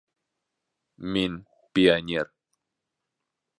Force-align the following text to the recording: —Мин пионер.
—Мин 1.11 1.33
пионер. 1.73 2.27